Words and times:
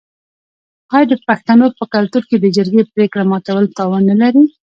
آیا 0.93 1.07
د 1.11 1.13
پښتنو 1.27 1.65
په 1.77 1.83
کلتور 1.93 2.23
کې 2.29 2.37
د 2.39 2.45
جرګې 2.57 2.83
پریکړه 2.93 3.23
ماتول 3.31 3.65
تاوان 3.77 4.03
نلري؟ 4.09 4.43